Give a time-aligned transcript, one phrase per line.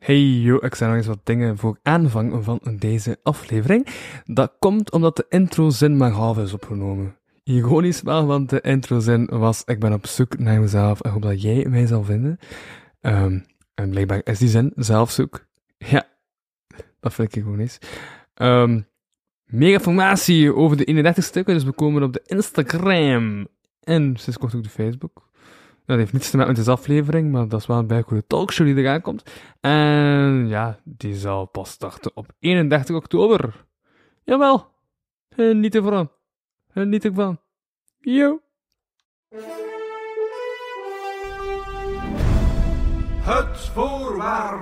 [0.00, 3.86] Hey yo, ik zei nog eens wat dingen voor aanvang van deze aflevering.
[4.24, 7.16] Dat komt omdat de introzin maar half is opgenomen.
[7.44, 11.42] Ironisch wel, want de introzin was ik ben op zoek naar mezelf en hoop dat
[11.42, 12.38] jij mij zal vinden.
[13.00, 13.38] Ehm,
[13.74, 15.46] en blijkbaar is die zin zelfzoek.
[15.78, 16.08] Ja,
[17.00, 17.78] dat vind ik ironisch.
[18.34, 18.86] Um,
[19.44, 23.48] meer informatie over de 31 stukken, dus we komen op de Instagram
[23.80, 25.29] en sinds kort ook de Facebook.
[25.90, 28.66] Dat heeft niets te maken met deze aflevering, maar dat is wel een bijgoede talkshow
[28.66, 29.30] die eraan komt.
[29.60, 33.66] En ja, die zal pas starten op 31 oktober.
[34.24, 34.72] Jawel,
[35.36, 36.10] niet ervan.
[36.72, 37.40] Niet ervan.
[38.00, 38.40] Yo.
[43.22, 44.60] Het voorwaar.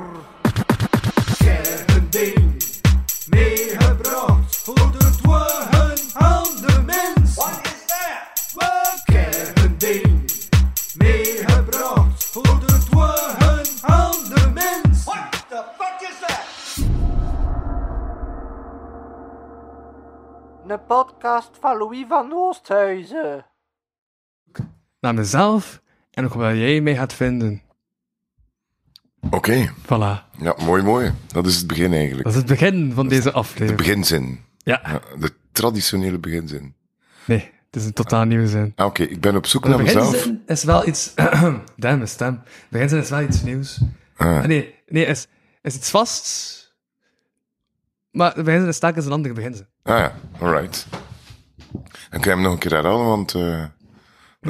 [2.10, 2.48] ding
[20.89, 23.47] podcast van Louis van Oosthuizen.
[25.00, 27.62] Naar mezelf en ook waar jij mij gaat vinden.
[29.31, 30.39] Oké, Voilà.
[30.39, 31.12] ja, mooi, mooi.
[31.27, 32.22] Dat is het begin eigenlijk.
[32.22, 33.77] Dat is het begin van deze De aflevering.
[33.78, 34.44] beginzin.
[34.59, 36.75] Ja, Ja, de traditionele beginzin.
[37.27, 38.72] nee, het is een totaal nieuwe zin.
[38.77, 40.11] Ah, Oké, ik ben op zoek De naar mezelf.
[40.11, 41.14] beginzin is wel iets...
[41.14, 42.41] Damn, mijn stem.
[42.44, 43.81] De beginzin is wel iets nieuws.
[44.16, 45.27] Ah, Ah, nee, nee, is,
[45.62, 46.58] is iets vasts.
[48.11, 49.67] Maar de beginzin is telkens een andere beginzin.
[49.83, 50.87] ah ja, alright.
[52.11, 53.34] Dan kan je hem nog een keer herhalen, want...
[53.34, 53.65] eh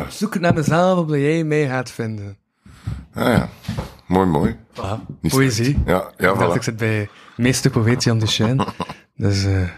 [0.09, 2.39] Zoek naar mezelf, opdat jij mij gaat vinden.
[3.15, 3.49] ah ja,
[4.07, 4.57] mooi, mooi.
[4.75, 5.21] Voilà.
[5.29, 5.79] Poëzie.
[5.87, 6.55] Ja, ja, Ik dacht, voilà.
[6.57, 8.67] ik zit bij meester poëet Jan Duchesne.
[9.17, 9.69] dus eh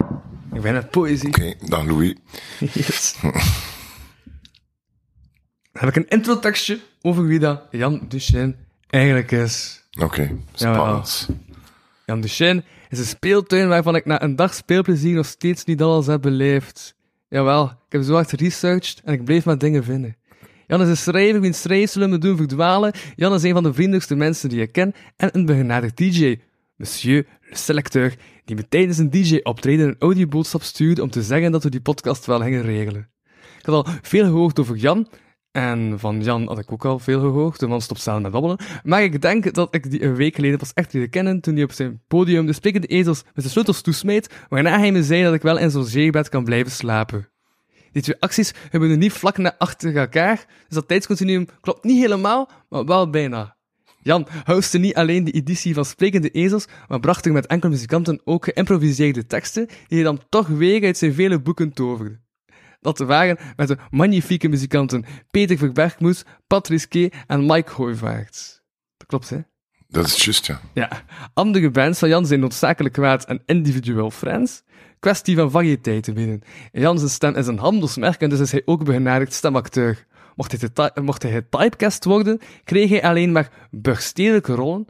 [0.52, 1.28] ik ben met poëzie.
[1.28, 2.14] Oké, dag Louis.
[2.58, 3.16] Yes.
[3.20, 3.32] Dan
[5.80, 8.56] heb ik een introtekstje over wie dat Jan Duchesne
[8.86, 9.84] eigenlijk is.
[10.00, 11.28] Oké, spannend.
[12.10, 16.06] Jan Duchesne is een speeltuin waarvan ik na een dag speelplezier nog steeds niet alles
[16.06, 16.94] heb beleefd.
[17.28, 20.16] Jawel, ik heb zo hard geresearched en ik bleef maar dingen vinden.
[20.66, 22.92] Jan is een schrijver wiens schrijfselen me doen verdwalen.
[23.16, 26.38] Jan is een van de vriendelijkste mensen die ik ken en een begenadigd DJ.
[26.76, 31.62] Monsieur le selecteur, die me tijdens een DJ-optreden een audioboodschap stuurde om te zeggen dat
[31.62, 33.08] we die podcast wel gingen regelen.
[33.58, 35.08] Ik had al veel gehoord over Jan.
[35.52, 37.60] En van Jan had ik ook al veel gehoord.
[37.60, 38.58] De man stopt samen met babbelen.
[38.82, 41.62] Maar ik denk dat ik die een week geleden pas echt leerde kennen toen hij
[41.62, 45.34] op zijn podium de sprekende ezels met zijn sleutels toesmeet, waarna hij me zei dat
[45.34, 47.28] ik wel in zo'n zeebed kan blijven slapen.
[47.92, 52.00] Die twee acties hebben we niet vlak na achter elkaar, dus dat tijdscontinuum klopt niet
[52.00, 53.56] helemaal, maar wel bijna.
[54.02, 58.20] Jan hostte niet alleen de editie van Sprekende Ezels, maar bracht er met enkele muzikanten
[58.24, 62.19] ook geïmproviseerde teksten, die hij dan toch weer uit zijn vele boeken toverde.
[62.80, 67.14] Dat waren met de magnifieke muzikanten Peter Verbergmoes, Patrice K.
[67.26, 68.60] en Mike Hooivaerts.
[68.96, 69.38] Dat klopt, hè?
[69.88, 70.60] Dat is juist, ja.
[70.74, 70.90] Ja.
[71.34, 74.62] Andere bands van Jan zijn noodzakelijk kwaad en individueel friends.
[74.98, 76.42] Kwestie van variëteit te bieden.
[76.72, 80.06] Jan zijn stem is een handelsmerk en dus is hij ook begenadigd stemacteur.
[80.36, 84.86] Mocht hij, mocht hij getypecast worden, kreeg hij alleen maar burstedelijke rollen.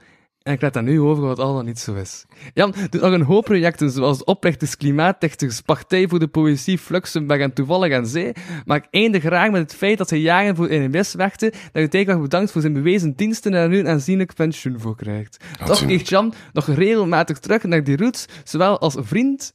[0.50, 2.24] En ik laat dat nu over wat al dan niet zo is.
[2.54, 7.52] Jan doet nog een hoop projecten, zoals oprichters Klimaatdichters, Partij voor de Poëzie, Fluxenberg en
[7.52, 8.32] Toevallig aan Zee.
[8.64, 11.88] Maar ik eindig graag met het feit dat hij jaren voor NMS werkte, dat hij
[11.88, 15.44] tegenwoordig bedankt voor zijn bewezen diensten en er nu een aanzienlijk pensioen voor krijgt.
[15.64, 19.54] Toch keert Jan nog regelmatig terug naar die roots, zowel als vriend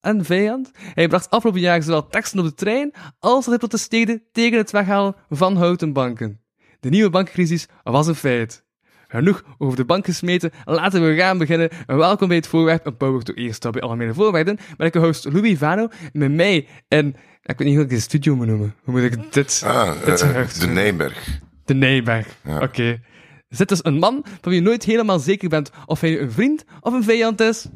[0.00, 0.70] en vijand.
[0.74, 4.70] Hij bracht afgelopen jaar zowel teksten op de trein, als dat hij protesteerde tegen het
[4.70, 6.40] weghalen van houten banken.
[6.80, 8.64] De nieuwe bankencrisis was een feit.
[9.12, 11.68] Genoeg over de bank gesmeten, laten we gaan beginnen.
[11.86, 14.58] Welkom bij het voorwerp, een power to eerst bij algemene voorwaarden.
[14.76, 17.16] Ben ik uw host Louis Vano, met mij en...
[17.42, 18.74] Ik weet niet hoe ik de studio moet noemen.
[18.84, 19.62] Hoe moet ik dit...
[19.66, 20.66] Ah, dit eh, de?
[20.66, 21.40] Nijberg.
[21.64, 22.26] De Nijberg.
[22.44, 22.60] Ja.
[22.60, 23.00] Oké.
[23.48, 26.64] Zit dus een man van wie je nooit helemaal zeker bent of hij een vriend
[26.80, 27.66] of een vijand is.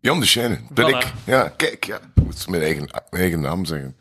[0.00, 0.96] Jan de Chêne, ben Voilà.
[0.96, 1.12] ik.
[1.24, 1.96] Ja, kijk, ja.
[1.96, 3.96] Ik moet mijn eigen, mijn eigen naam zeggen.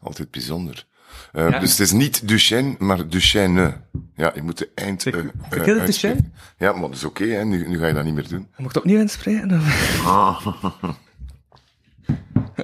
[0.00, 0.86] Altijd bijzonder.
[1.32, 1.58] Eh, Ja.
[1.58, 3.80] Dus het is niet Duchesne, maar Duchesne.
[4.16, 5.02] Ja, je moet de eind...
[5.02, 5.20] Zeg, eh,
[5.50, 5.74] eh, je.
[5.74, 6.16] Duchesne?
[6.58, 7.44] Ja, maar dat is oké, hè.
[7.44, 8.48] Nu, nu ga je dat niet meer doen.
[8.56, 9.60] Ik het opnieuw inspreken?
[10.06, 10.44] Of?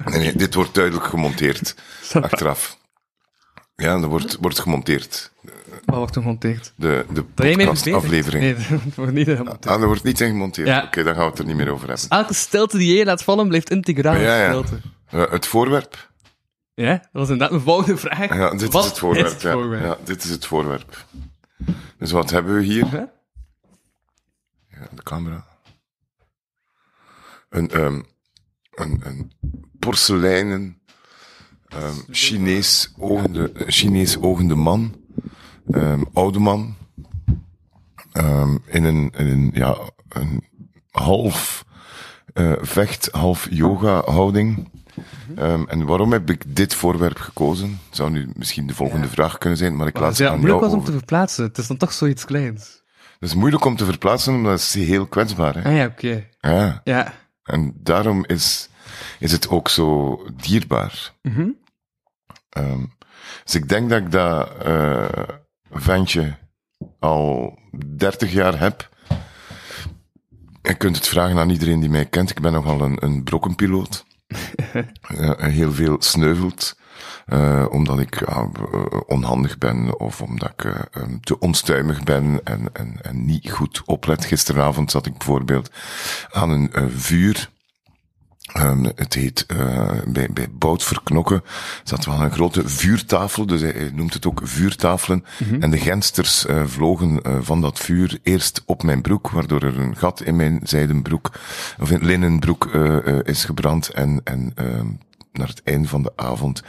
[0.05, 1.75] Nee, nee, dit wordt duidelijk gemonteerd.
[2.13, 2.79] achteraf.
[3.77, 5.33] Ja, dat wordt, wordt gemonteerd.
[5.85, 6.73] Wat wordt er gemonteerd?
[6.77, 8.43] De, de podcastaflevering.
[8.43, 8.55] Nee,
[8.85, 9.67] dat wordt niet gemonteerd.
[9.67, 10.69] Ah, dat wordt niet in gemonteerd.
[10.69, 10.83] Ja.
[10.83, 12.09] Oké, dan gaan we het er niet meer over hebben.
[12.09, 14.49] Elke stilte die jij laat vallen, blijft integraal Ja, ja.
[14.49, 14.81] stilte.
[15.31, 16.10] Het voorwerp.
[16.81, 18.35] Ja, dat was inderdaad mijn volgende vraag.
[18.35, 19.29] Ja, dit Wat is het voorwerp.
[19.33, 19.53] het ja.
[19.53, 19.83] voorwerp?
[19.85, 21.05] Ja, dit is het voorwerp.
[21.99, 22.87] Dus wat hebben we hier?
[24.69, 25.47] Ja, de camera.
[27.49, 28.03] Een, ehm,
[28.71, 29.33] een, een
[29.79, 30.81] porseleinen,
[31.69, 34.95] ehm, Chinees, ogende, Chinees ogende man.
[35.71, 36.77] Ehm, oude man.
[38.67, 39.79] In een, in een, ja,
[40.09, 40.45] een
[40.91, 41.65] half
[42.35, 44.71] eh, vecht, half yoga houding.
[45.37, 47.81] Ehm, en waarom heb ik dit voorwerp gekozen?
[47.91, 50.71] Zou nu misschien de volgende vraag kunnen zijn, maar ik laat Het aan moeilijk jou
[50.71, 51.45] was om te verplaatsen.
[51.45, 52.83] Het is dan toch zoiets kleins.
[53.19, 55.65] Het is moeilijk om te verplaatsen, omdat het is heel kwetsbaar is.
[55.65, 56.27] Ah ja, oké.
[56.41, 56.81] Ja.
[56.85, 57.15] Ja.
[57.43, 58.69] En daarom is,
[59.19, 61.13] is het ook zo dierbaar.
[61.23, 61.49] Mhm.
[62.49, 62.85] Ehm,
[63.45, 65.09] dus ik denk dat ik dat eh
[65.73, 66.37] ventje
[66.99, 67.59] al
[67.97, 68.89] 30 jaar heb.
[70.63, 72.31] Je kunt het vragen aan iedereen die mij kent.
[72.31, 74.05] Ik ben nogal een, een brokkenpiloot.
[75.39, 76.79] Heel veel sneuvelt.
[77.27, 78.45] eh, omdat ik eh,
[79.07, 83.83] onhandig ben of omdat ik eh, ehm, te onstuimig ben en, en, en niet goed
[83.85, 84.25] oplet.
[84.25, 85.71] Gisteravond zat ik bijvoorbeeld
[86.31, 87.51] aan een vuur.
[88.53, 91.43] Ehm, het heet eh, bij, bij Bout Verknokken
[91.85, 95.25] zat wel een grote vuurtafel, dus hij, hij noemt het ook vuurtafelen.
[95.61, 99.79] En de gensters eh, vlogen eh, van dat vuur eerst op mijn broek, waardoor er
[99.79, 101.31] een gat in mijn zijdenbroek,
[101.81, 102.67] of in linnenbroek
[103.23, 103.89] is gebrand.
[103.89, 104.87] En, en ehm,
[105.33, 106.63] naar het einde van de avond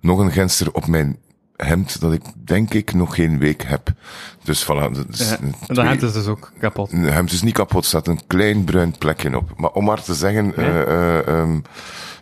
[0.00, 1.18] nog een genster op mijn
[1.56, 3.92] hemd, dat ik denk ik nog geen week heb.
[4.42, 4.90] Dus voilà.
[5.10, 5.38] Ja.
[5.40, 6.90] En de hand is dus ook kapot.
[6.90, 9.52] de hemd is niet kapot, er staat een klein bruin plekje op.
[9.56, 11.58] Maar om maar te zeggen, eh, eh, ehm,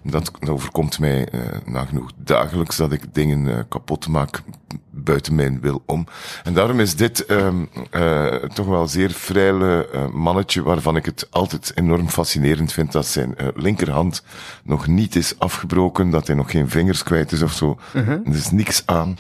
[0.04, 4.42] dat overkomt mij eh, nagenoeg dagelijks dat ik dingen eh, kapot maak
[4.90, 6.06] buiten mijn wil om.
[6.42, 11.26] En daarom is dit ehm, eh, toch wel een zeer eh, mannetje waarvan ik het
[11.30, 14.22] altijd enorm fascinerend vind dat zijn linkerhand
[14.64, 17.78] nog niet is afgebroken, dat hij nog geen vingers kwijt is of zo.
[17.94, 19.16] Er is niks aan.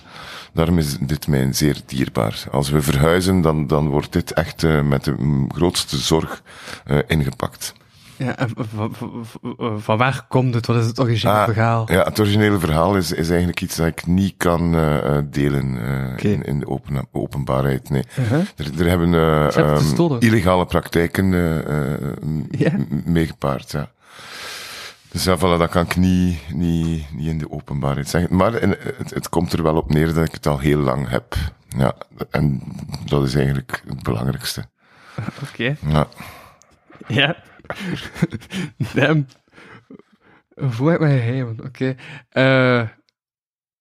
[0.54, 2.44] Daarom is dit mij zeer dierbaar.
[2.50, 6.42] Als we verhuizen, dan, dan wordt dit echt eh, met de grootste zorg
[6.84, 7.74] eh, ingepakt.
[8.16, 8.34] Ja,
[9.76, 10.66] van waar komt het?
[10.66, 11.92] Wat is het originele Ah, verhaal?
[11.92, 15.78] Ja, het originele verhaal is, is eigenlijk iets dat ik niet kan eh, eh, delen
[16.16, 17.90] eh, in, in de open, openbaarheid.
[17.90, 18.04] Nee.
[18.18, 18.40] Uh-huh.
[18.56, 23.70] Er, er hebben eh, ehm, illegale praktijken m- meegepaard.
[23.70, 23.88] Ja.
[25.10, 28.36] Dus ja, voilà, dat kan ik niet, niet, niet in de openbaarheid zeggen.
[28.36, 31.08] Maar in- het, het komt er wel op neer dat ik het al heel lang
[31.08, 31.34] heb.
[31.76, 31.94] Ja,
[32.30, 32.62] en
[33.04, 34.64] dat is eigenlijk het belangrijkste.
[35.50, 35.76] Oké.
[35.86, 36.06] Ja.
[37.06, 37.36] Ja.
[38.94, 39.26] Damn.
[40.76, 41.56] Hoe heb ik mij geheim?
[41.64, 41.94] Oké.
[42.28, 42.88] Eh,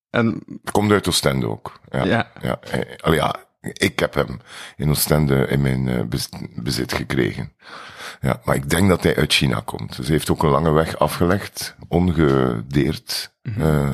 [0.09, 1.79] en komt uit Oostende ook.
[1.89, 2.03] Ja.
[2.03, 2.31] Ja.
[2.41, 2.59] ja.
[2.61, 4.39] eh, allee, ja, ik heb hem
[4.75, 7.53] in Oostende in mijn eh, bez- bezit gekregen.
[8.21, 9.95] Ja, maar ik denk dat hij uit China komt.
[9.95, 13.33] Dus hij heeft ook een lange weg afgelegd, ongedeerd.
[13.57, 13.91] Eh,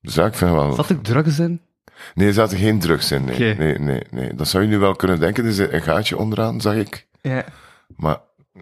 [0.00, 0.72] dus ja, ik vind wel...
[0.72, 1.60] zat ik drugs in?
[2.14, 3.24] Nee, er zaten geen drugs in.
[3.24, 4.34] Nee, nee, nee, nee.
[4.34, 5.44] Dat zou je nu wel kunnen denken.
[5.44, 7.06] Er is een gaatje onderaan, zag ik.
[7.20, 7.44] Ja.
[7.96, 8.18] Maar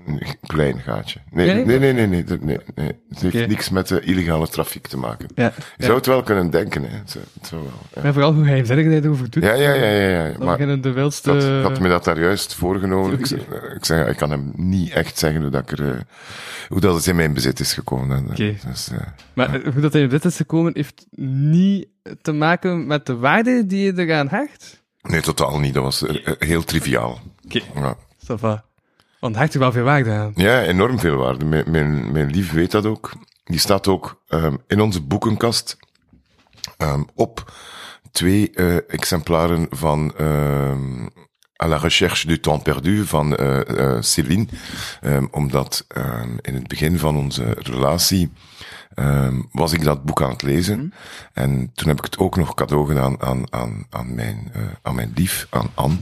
[0.06, 1.20] een klein gaatje.
[1.30, 1.64] Nee, Ja, nee?
[1.64, 2.92] nee, nee, nee, nee, nee, nee, nee.
[3.08, 5.28] Het heeft niks met de illegale trafiek te maken.
[5.34, 5.52] Ja.
[5.76, 6.96] Je zou het wel kunnen denken, hè.
[6.96, 7.62] Het wel,
[7.94, 8.02] ja.
[8.02, 9.42] Maar vooral hoe geheimzinnig hij het over doet.
[9.42, 10.08] Ja, ja, ja, ja.
[10.08, 10.28] ja.
[10.32, 11.32] Dan Maar beginnen de wildste...
[11.32, 13.18] dat, ik had me dat daar juist voorgenomen.
[13.18, 13.40] Ik, zeg-
[13.76, 16.00] ik zeg, ik kan hem niet echt zeggen hoe dat, ik er, eh,
[16.68, 18.16] hoe dat het in mijn bezit is gekomen.
[18.16, 18.54] En, Oké.
[18.68, 18.98] Dus, eh,
[19.32, 21.06] Maar hoe dat hij op dit is gekomen, heeft
[21.50, 21.86] niet
[22.22, 24.84] te maken met de waarde die je eraan hecht?
[25.02, 25.74] nee, totaal niet.
[25.74, 27.20] Dat was eh, eh, heel triviaal.
[27.44, 27.60] Oké.
[27.74, 27.96] Ja.
[28.18, 28.64] Ça va.
[29.20, 30.32] Want hecht er wel veel waarde aan.
[30.34, 31.44] ja, enorm veel waarde.
[31.44, 33.12] Mijn, mijn, mijn lief weet dat ook.
[33.44, 35.76] Die staat ook ehm, in onze boekenkast
[36.76, 37.52] ehm, op
[38.12, 41.06] twee eh, exemplaren van ehm
[41.62, 44.46] À la recherche du temps perdu van eh Céline.
[45.30, 45.86] Omdat
[46.40, 48.32] in het begin van onze relatie
[49.52, 50.92] was ik dat boek aan het lezen.
[51.32, 55.12] En toen heb ik het ook nog cadeau gedaan aan, aan, aan, mijn, aan mijn
[55.14, 55.96] lief, aan Anne.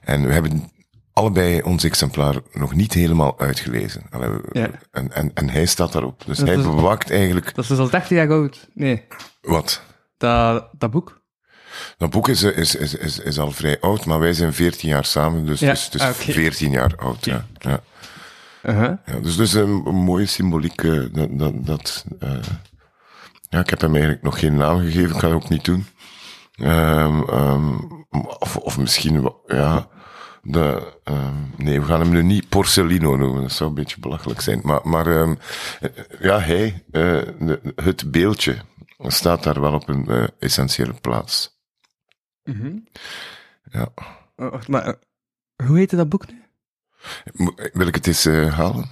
[0.00, 0.70] En we hebben
[1.12, 4.02] allebei ons exemplaar nog niet helemaal uitgelezen.
[4.10, 4.70] Allee, we- Ja.
[4.90, 6.22] en, en, en hij staat daarop.
[6.26, 7.54] Dus Dat hij is- bewaakt eigenlijk...
[7.54, 8.68] Dat is dus al 30 jaar oud.
[8.74, 9.04] Nee,
[9.40, 9.82] Wat?
[10.16, 11.20] dat, dat boek.
[11.96, 15.04] Dat boek is, is, is, is, is al vrij oud, maar wij zijn 14 jaar
[15.04, 16.32] samen, dus Ja, het is ah, oké.
[16.32, 17.24] 14 jaar oud.
[17.24, 17.46] Ja.
[17.58, 17.80] Ja.
[18.62, 18.92] Uh-huh.
[19.06, 20.82] Ja, dus dus een, een mooie symboliek.
[20.82, 22.30] eh, dat, dat, dat, eh,
[23.48, 25.86] ja, ik heb hem eigenlijk nog geen naam gegeven, ik kan het ook niet doen.
[26.54, 27.74] Ehm, ehm,
[28.38, 29.88] of, of misschien, ja,
[30.42, 34.40] de, ehm, nee, we gaan hem nu niet Porcelino noemen, dat zou een beetje belachelijk
[34.40, 34.60] zijn.
[34.62, 35.34] Maar, maar ehm,
[35.80, 37.02] eh, ja, hij, eh,
[37.38, 38.56] de- het beeldje,
[38.98, 41.60] staat daar wel op een eh, essentiële plaats.
[42.44, 42.76] Mhm.
[43.70, 43.88] Ja.
[44.36, 44.96] Wacht, maar
[45.64, 46.42] hoe heette dat boek nu?
[47.72, 48.88] Wil ik het eens halen?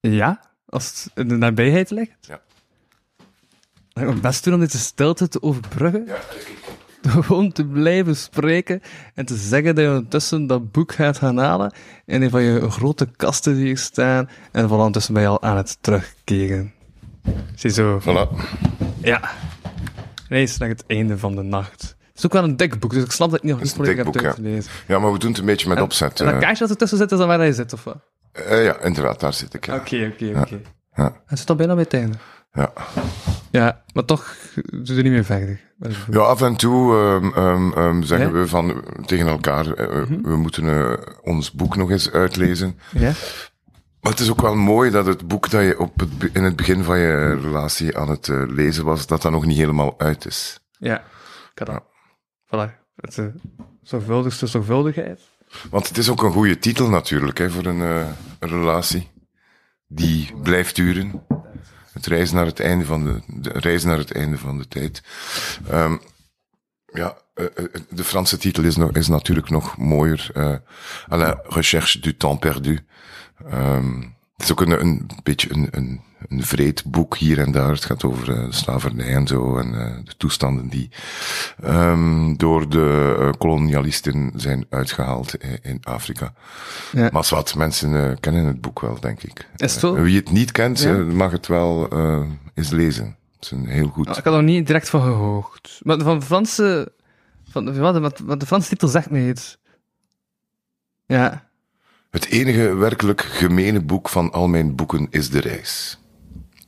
[0.00, 2.16] Ja, als het in de nabijheid ligt.
[2.20, 2.40] Ja.
[3.92, 6.06] Ik best doen om deze stilte te overbruggen.
[7.08, 8.82] Gewoon te blijven spreken
[9.14, 11.72] en te zeggen dat je ondertussen dat boek gaat gaan halen
[12.06, 14.28] in een van je grote kasten die hier staan.
[14.52, 16.72] En van ondertussen ben je al aan het terugkeren.
[17.54, 18.00] Ziezo.
[18.00, 18.40] Voilà.
[19.02, 19.30] Ja.
[20.28, 21.96] Reis naar het einde van de nacht.
[21.98, 23.68] Het is ook wel een dik boek, dus ik snap dat ik niet nog een
[23.68, 24.72] volledig heb uitgelezen.
[24.86, 26.20] Ja, maar we doen het een beetje met opzet.
[26.20, 26.40] En dat eh.
[26.40, 27.96] kaartje dat ertussen zit, is dan waar hij zit, of wat?
[28.32, 29.66] Eh, ja, inderdaad, daar zit ik.
[29.66, 29.74] Ja.
[29.74, 30.60] Oké, oké, oké.
[30.94, 31.16] Ja.
[31.26, 32.16] Hij zit al bijna bij het einde.
[32.52, 32.72] Ja.
[33.50, 34.36] Ja, maar toch
[34.70, 35.60] doe je niet meer verder.
[36.10, 38.32] ja, af en toe ehm, ehm, ehm, zeggen Ja?
[38.32, 38.40] Mhm.
[38.40, 40.92] we van, tegen elkaar, eh, we moeten eh,
[41.22, 42.78] ons boek nog eens uitlezen.
[42.90, 43.12] Ja?
[44.00, 46.56] Maar het is ook wel mooi dat het boek dat je op het, in het
[46.56, 50.26] begin van je relatie aan het eh, lezen was, dat dat nog niet helemaal uit
[50.26, 50.60] is.
[50.78, 50.98] Ja.
[51.52, 51.82] Ik had dat.
[52.46, 52.78] Voilà.
[52.96, 53.26] Het uh,
[53.82, 55.20] zorgvuldigste zorgvuldigheid.
[55.70, 59.10] Want het is ook een goede titel natuurlijk hè, voor een, eh, een relatie
[59.86, 61.26] die blijft duren.
[62.06, 65.02] Reizen naar het einde van de, de reizen naar het einde van de tijd.
[65.68, 65.96] Ehm,
[66.92, 70.30] ja, eh, eh, de Franse titel is, nog, is natuurlijk nog mooier.
[70.34, 70.54] eh
[71.12, 72.84] à la recherche du temps perdu.
[73.50, 74.02] Ehm,
[74.40, 77.70] het is ook een, een beetje een, een, een vreed boek hier en daar.
[77.70, 80.90] Het gaat over eh, slavernij en zo en eh, de toestanden die
[81.62, 86.32] ehm, door de eh, kolonialisten zijn uitgehaald in, in Afrika.
[86.92, 87.08] Ja.
[87.12, 89.48] Maar wat mensen kennen het boek wel, denk ik.
[89.56, 89.94] Is het zo?
[89.94, 90.92] Wie het niet kent, Ja.
[90.94, 91.88] mag het wel
[92.54, 93.16] eens lezen.
[93.34, 94.16] Het is een heel goed.
[94.16, 95.80] Ik had er niet direct van gehoord.
[95.82, 96.92] Maar van de Franse...
[97.50, 99.58] Van wat, wat, wat de Franse titel zegt me iets.
[101.06, 101.49] Ja.
[102.10, 105.98] Het enige werkelijk gemene boek van al mijn boeken is De Reis.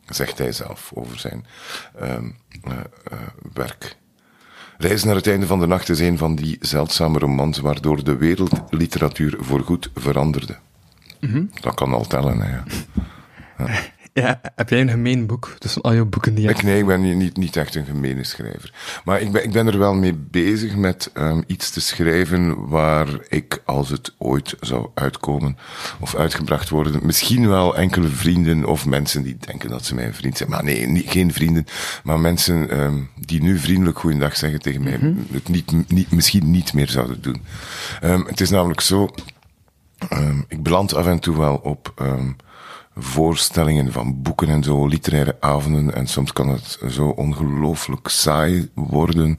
[0.08, 1.46] Zegt hij zelf over zijn
[1.98, 2.16] eh,
[3.52, 3.96] werk.
[4.78, 8.16] Reis naar het einde van de nacht is een van die zeldzame romans waardoor de
[8.16, 10.58] wereldliteratuur voorgoed veranderde.
[11.60, 12.64] Dat kan al tellen, hè, ja.
[13.58, 13.66] Ja,
[14.12, 17.18] heb jij een gemeen boek tussen al je boeken die je Ik, nee, ik ben
[17.18, 18.72] niet, niet echt een gemene schrijver.
[19.04, 23.08] Maar ik ben, ik ben er wel mee bezig met um, iets te schrijven waar
[23.28, 25.56] ik, als het ooit zou uitkomen
[26.00, 30.36] of uitgebracht worden, misschien wel enkele vrienden of mensen die denken dat ze mijn vriend
[30.36, 30.50] zijn.
[30.50, 31.66] Maar nee, niet, geen vrienden,
[32.04, 35.26] maar mensen um, die nu vriendelijk goeiedag zeggen tegen mij, mm -hmm.
[35.32, 37.42] het niet, niet, misschien niet meer zouden doen.
[38.04, 39.08] Um, het is namelijk zo,
[40.48, 41.92] ik beland af en toe wel op
[42.96, 45.94] voorstellingen van boeken en zo, literaire avonden.
[45.94, 49.36] En soms kan het zo ongelooflijk saai worden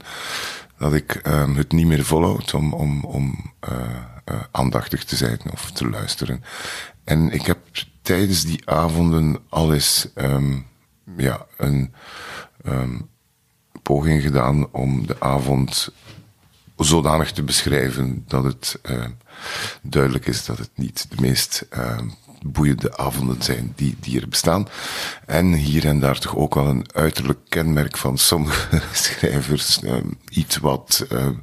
[0.78, 3.78] dat ik um, het niet meer volhoud om, om, om uh,
[4.24, 6.44] uh, aandachtig te zijn of te luisteren.
[7.04, 7.58] En ik heb
[8.02, 10.66] tijdens die avonden al eens um,
[11.16, 11.94] ja, een
[12.66, 13.08] um,
[13.82, 15.92] poging gedaan om de avond
[16.76, 18.80] zodanig te beschrijven dat het
[19.82, 21.66] duidelijk is dat het niet de meest
[22.44, 24.68] boeiende avonden zijn die, die er bestaan.
[25.26, 30.56] En hier en daar toch ook wel een uiterlijk kenmerk van sommige schrijvers, um, iets
[30.56, 31.40] wat um,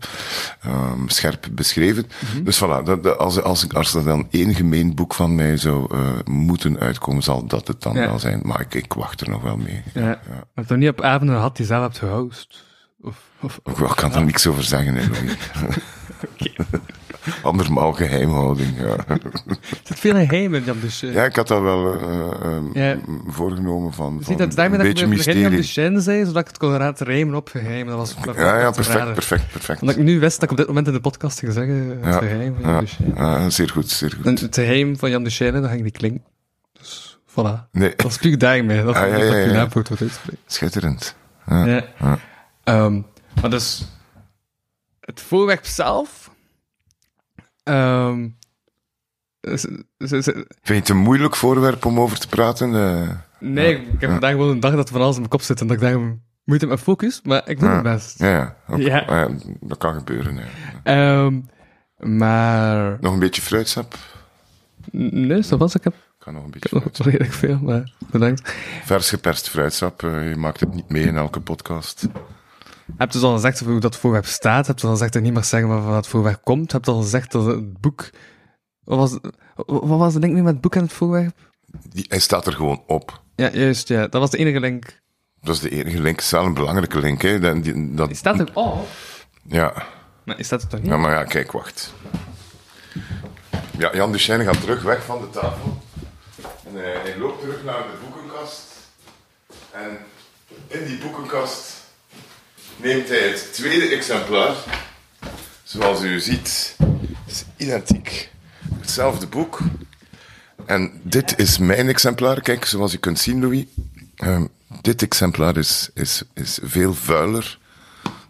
[0.66, 2.04] um, scherp beschreven.
[2.04, 2.44] Mm -hmm.
[2.44, 6.10] Dus voilà, dat, als, als, als er dan één gemeen boek van mij zou uh,
[6.26, 8.06] moeten uitkomen, zal dat het dan ja.
[8.06, 8.40] wel zijn.
[8.44, 9.84] Maar ik, ik, wacht er nog wel mee.
[9.94, 10.02] Ja.
[10.02, 10.20] ja.
[10.28, 12.66] Maar heb je niet op avonden gehad die zelf hebt gehost?
[13.02, 14.26] Of, of, of, ik kan er ja.
[14.26, 15.06] niks over zeggen, hè,
[16.34, 16.56] okay.
[17.44, 18.96] Andermaal geheimhouding, ja.
[19.84, 21.12] Zit veel geheim in Jan Duchesne.
[21.12, 22.02] Ja, ik had dat wel
[22.74, 22.98] uh, uh,
[23.28, 25.42] voorgenomen van, dus van dat daarmee een dat beetje ik mysterie.
[25.42, 27.88] Jan Duchesne zei, zodat ik het kon rijmen op geheim.
[27.88, 29.82] Dat was, dat ja, ja, perfect, perfect, perfect.
[29.82, 32.14] Omdat ik nu wist dat ik op dit moment in de podcast ging zeggen, het
[32.14, 33.14] ja, geheim van Jan ja, Duchesne.
[33.16, 34.26] Ja, zeer goed, zeer goed.
[34.26, 36.24] En het geheim van Jan Duchesne, dat ging niet klinken.
[36.74, 37.70] Dus, voilà.
[37.72, 37.94] Nee.
[37.96, 38.84] Dat spreek ik daarmee.
[38.84, 40.10] Dat ah, ja, is ja, dat je ja.
[40.46, 41.16] Schitterend.
[41.48, 41.66] Ja.
[41.66, 41.84] ja.
[42.00, 42.20] ja.
[42.84, 43.06] Um,
[43.42, 43.86] maar dus,
[45.00, 46.31] het voorwerp zelf...
[47.64, 48.38] Um,
[49.42, 49.86] Vind
[50.64, 52.74] je het een moeilijk voorwerp om over te praten?
[52.74, 53.92] Uh, nee, ja.
[53.94, 55.76] ik heb vandaag gewoon een dag dat van alles in mijn kop zit en dat
[55.76, 57.74] ik daar moeite met focus, maar ik doe ja.
[57.74, 58.20] het best.
[58.20, 58.56] Ja, ja.
[58.68, 59.04] Ook, ja.
[59.08, 59.30] ja.
[59.60, 60.40] dat kan gebeuren.
[60.84, 61.24] Ja.
[61.24, 61.50] Um,
[62.18, 62.98] maar...
[63.02, 63.96] Nog een beetje fruitsap?
[64.92, 65.96] Nee, zo was ik heb.
[66.18, 68.56] Kan nog een beetje nog redelijk veel, maar bedankt.
[68.84, 72.08] Vers geperst fruitsap, uh, je maakt het niet mee in elke podcast.
[72.98, 74.68] Heb je al gezegd hoe dat voorwerp staat?
[74.68, 76.72] Heb je al gezegd dat niet mag zeggen waarvan dat voorwerp komt?
[76.72, 78.10] Heb je al gezegd dat het boek...
[78.84, 79.32] Wat was,
[79.66, 81.36] wat was de link nu met het boek en het voorwerp?
[81.90, 83.22] Die, hij staat er gewoon op.
[83.36, 84.08] Ja, juist, ja.
[84.08, 85.02] Dat was de enige link.
[85.42, 86.16] Dat is de enige link.
[86.16, 87.40] Het is wel een belangrijke link, hè.
[87.40, 88.88] Dat, die, dat, die staat er op?
[89.44, 89.86] Ja.
[90.26, 90.90] Maar is dat er toch niet?
[90.90, 91.94] Ja, maar ja, kijk, wacht.
[93.78, 95.82] Ja, Jan Duchesne gaat terug weg van de tafel.
[96.68, 98.64] En hij, hij loopt terug naar de boekenkast.
[99.72, 99.98] En
[100.68, 101.81] in die boekenkast
[102.76, 104.56] neemt hij het tweede exemplaar.
[105.64, 106.76] Zoals u ziet,
[107.28, 108.30] is identiek.
[108.80, 109.60] Hetzelfde boek.
[110.66, 112.42] En dit is mijn exemplaar.
[112.42, 113.66] Kijk, zoals u kunt zien, Louis.
[114.24, 114.50] Um,
[114.82, 117.60] dit exemplaar is, is, is veel vuiler.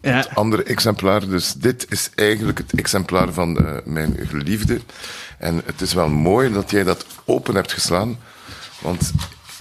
[0.02, 0.18] Ja.
[0.18, 1.28] Het andere exemplaar.
[1.28, 4.82] Dus dit is eigenlijk het exemplaar van uh, mijn geliefde.
[5.38, 8.20] En het is wel mooi dat jij dat open hebt geslaan.
[8.82, 9.12] Want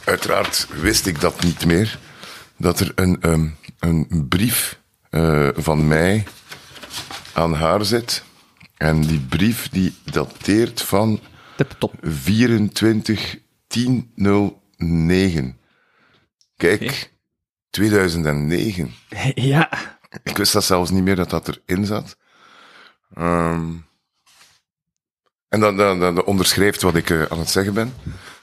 [0.04, 1.98] uiteraard wist ik dat niet meer.
[2.56, 6.26] Dat er een, um, een brief uh, van mij
[7.32, 8.24] aan haar zit.
[8.76, 11.20] En die brief die dateert van
[11.56, 11.94] Tip top.
[12.02, 15.58] 24 1009.
[16.56, 17.12] Kijk,
[17.70, 18.94] 2009.
[19.34, 19.68] Ja.
[20.22, 22.16] Ik wist dat zelfs niet meer dat dat erin zat.
[23.14, 23.72] Ehm,
[25.48, 27.94] en dat, dat, dat onderschrijft wat ik eh, aan het zeggen ben.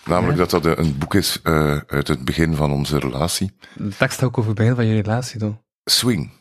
[0.07, 3.51] Namelijk dat dat een boek is eh, uit het begin van onze relatie.
[3.75, 5.61] De tekst ook over het begin van je relatie, dan.
[5.85, 6.31] Swing.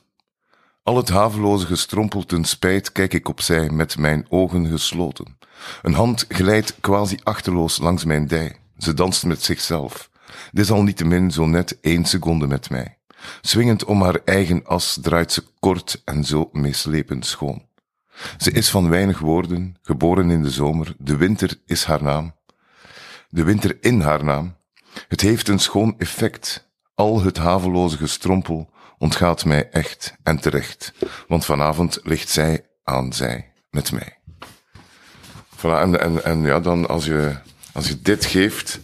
[0.83, 5.39] Al het haveloze gestrompel ten spijt kijk ik opzij met mijn ogen gesloten.
[5.83, 8.57] Een hand glijdt quasi achterloos langs mijn dij.
[8.79, 10.11] Ze danst met zichzelf.
[10.53, 12.99] Desalniettemin zo net één seconde met mij.
[13.41, 17.67] Swingend om haar eigen as draait ze kort en zo meeslepend schoon.
[18.39, 20.95] Ze is van weinig woorden, geboren in de zomer.
[20.99, 22.35] De winter is haar naam.
[23.29, 24.57] De winter in haar naam.
[25.09, 26.71] Het heeft een schoon effect.
[26.95, 30.93] Al het haveloze gestrompel ontgaat mij echt en terecht.
[31.29, 34.19] Want vanavond ligt zij aan zij met mij.
[35.57, 37.37] Voilà, en, en, en ja, dan als je,
[37.73, 38.81] als je dit geeft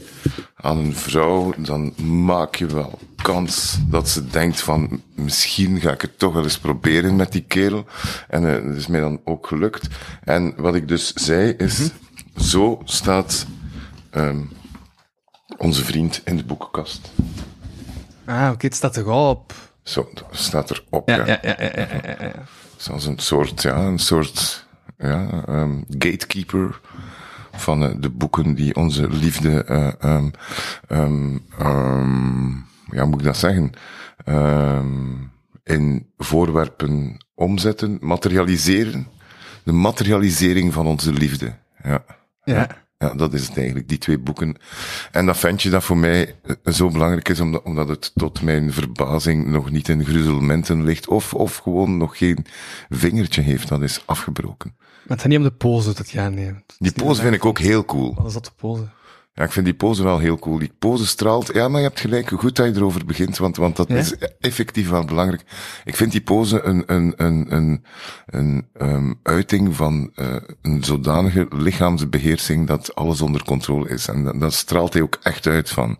[0.54, 1.94] aan een vrouw, dan
[2.24, 6.58] maak je wel kans dat ze denkt van, misschien ga ik het toch wel eens
[6.58, 7.86] proberen met die kerel.
[8.28, 9.88] En uh, dat is mij dan ook gelukt.
[10.24, 11.90] En wat ik dus zei is,
[12.36, 13.46] zo staat
[14.14, 14.50] um,
[15.56, 17.12] onze vriend in de boekenkast.
[18.24, 19.54] Ah, oké, het staat er al op.
[19.82, 21.08] Zo, dat staat erop.
[21.08, 22.32] Ja, Ja, ja, ja, ja, ja, ja.
[22.76, 24.66] Zoals een soort, ja, een soort
[24.98, 26.80] ja, um, gatekeeper
[27.52, 30.30] van uh, de boeken die onze liefde, uh, um,
[30.88, 33.72] um, um, ja, moet ik dat zeggen,
[35.64, 39.08] in voorwerpen omzetten, materialiseren.
[39.64, 41.54] De materialisering van onze liefde.
[41.82, 42.04] Ja.
[42.44, 42.81] Ja.
[43.02, 44.56] Ja, dat is het eigenlijk, die twee boeken.
[45.10, 48.72] En dat ventje dat voor mij uh, zo belangrijk is, omdat, omdat het tot mijn
[48.72, 52.46] verbazing nog niet in gruzelmenten ligt, of, of gewoon nog geen
[52.88, 54.74] vingertje heeft, dat is afgebroken.
[54.76, 56.74] Maar het gaat niet om de pose dat je aanneemt.
[56.78, 58.14] Die pose vind ik ook heel cool.
[58.14, 58.88] Wat is dat de pose?
[59.34, 60.58] Ja, ik vind die pose wel heel cool.
[60.58, 61.50] Die pose straalt.
[61.54, 62.28] Ja, maar je hebt gelijk.
[62.28, 63.96] Goed dat je erover begint, want, want dat Ja?
[63.96, 65.42] is effectief wel belangrijk.
[65.84, 67.84] Ik vind die pose een, een, een, een,
[68.26, 74.08] een um, uiting van uh, een zodanige lichaamsbeheersing dat alles onder controle is.
[74.08, 75.98] En dat, dat straalt hij ook echt uit van,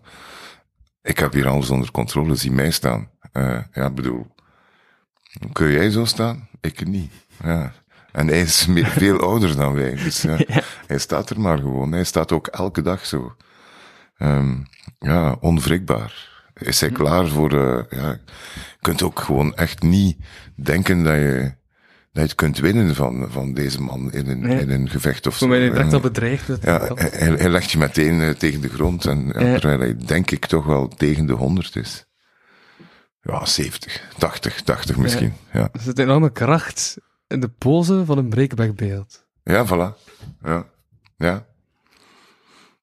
[1.01, 3.09] ik heb hier alles onder controle, zie mij staan.
[3.33, 4.27] Uh, ja, bedoel,
[5.51, 6.47] kun jij zo staan?
[6.61, 7.11] Ik niet.
[7.43, 7.73] Ja.
[8.13, 9.95] En hij is meer, veel ouder dan wij.
[9.95, 10.37] Dus ja.
[10.87, 11.91] hij staat er maar gewoon.
[11.91, 13.35] Hij staat ook elke dag zo.
[14.17, 14.67] Um,
[14.99, 16.31] ja, onwrikbaar.
[16.53, 17.53] Is hij klaar voor...
[17.53, 18.19] Uh, ja, je
[18.81, 20.17] kunt ook gewoon echt niet
[20.55, 21.53] denken dat je, dat
[22.11, 24.59] je het kunt winnen van, van deze man in een, Nee.
[24.59, 25.53] in een gevecht of Voor zo.
[25.53, 26.47] mij direct En, al bedreigd.
[26.47, 29.05] Dat ja, dat- hij, hij legt je meteen uh, tegen de grond.
[29.05, 29.59] En, ja, Ja.
[29.59, 32.05] Terwijl hij denk ik toch wel tegen de 100 is.
[33.21, 35.33] Ja, 70, 80, 80 misschien.
[35.53, 35.69] Ja.
[35.71, 36.97] Er zit enorme kracht
[37.33, 39.25] in de pose van een breakbackbeeld.
[39.43, 39.97] Ja, voilà.
[40.43, 40.65] Ja.
[41.17, 41.45] Ja.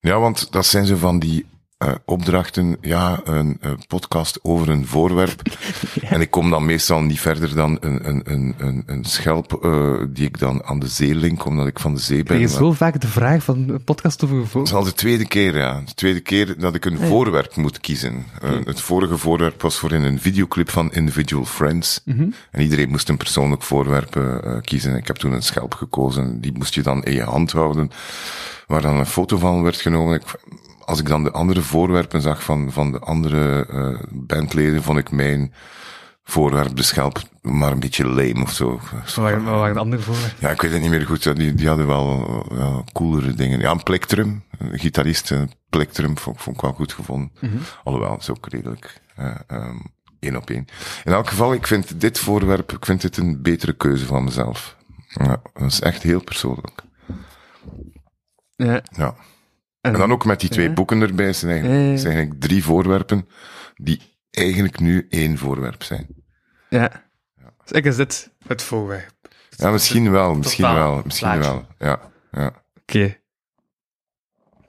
[0.01, 1.47] Ja, want dat zijn zo van die
[1.85, 2.77] uh, opdrachten.
[2.81, 5.43] Ja, een uh, podcast over een voorwerp.
[6.03, 10.01] En ik kom dan meestal niet verder dan een, een, een, een, een schelp uh,
[10.09, 12.39] die ik dan aan de zee link, omdat ik van de zee ben.
[12.39, 14.93] Je zo vaak de vraag van een podcast over een Dat vo- is al de
[14.93, 15.83] tweede keer, ja.
[15.85, 17.07] De tweede keer dat ik een Ja.
[17.07, 18.25] voorwerp moet kiezen.
[18.45, 22.01] Uh, het vorige voorwerp was voor in een videoclip van Individual Friends.
[22.05, 22.29] Mhm.
[22.51, 24.21] En iedereen moest een persoonlijk voorwerp
[24.61, 24.97] kiezen.
[24.97, 26.41] Ik heb toen een schelp gekozen.
[26.41, 27.91] Die moest je dan in je hand houden.
[28.67, 30.15] Waar dan een foto van werd genomen.
[30.15, 30.23] Ik,
[30.91, 35.11] als ik dan de andere voorwerpen zag van, van de andere uh, bandleden, vond ik
[35.11, 35.55] mijn
[36.23, 38.81] voorwerp, de schelp, maar een beetje lame of zo.
[38.93, 40.37] Wat waren, de andere voorwerpen?
[40.41, 41.37] Ja, ik weet het niet meer goed.
[41.37, 43.61] Die, die hadden wel, wel coolere dingen.
[43.61, 44.45] Ja, een plektrum.
[44.59, 47.33] Een gitarist, een plektrum vond, vond ik wel goed gevonden.
[47.41, 47.57] Mhm.
[47.85, 49.83] Alhoewel, het is ook redelijk uh, um,
[50.21, 50.67] één op één.
[51.05, 54.77] In elk geval, ik vind dit voorwerp, ik vind dit een betere keuze van mezelf.
[55.07, 56.83] Ja, dat is echt heel persoonlijk.
[58.57, 58.83] Ja.
[58.97, 59.15] Ja.
[59.81, 60.73] En dan ook met die twee ja.
[60.73, 61.97] boeken erbij zijn eigenlijk, Ja, ja.
[61.97, 63.29] zijn eigenlijk drie voorwerpen
[63.75, 66.07] die eigenlijk nu één voorwerp zijn.
[66.69, 66.91] Ja.
[67.65, 69.15] Dus ik is dit het voorwerp.
[69.51, 71.51] Ja, misschien wel, misschien wel, misschien plaatje.
[71.51, 71.67] wel.
[71.79, 72.01] Ja,
[72.33, 72.53] ja.
[72.81, 73.19] Oké.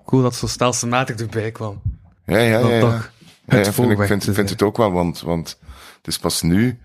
[0.06, 1.82] Cool dat het zo stelselmatig erbij kwam.
[2.26, 2.80] Ja, ja, ja.
[2.80, 3.02] toch het
[3.46, 5.60] ja, vind, ik voorwerp vind, het ook wel, want, want
[5.98, 6.80] het is pas nu,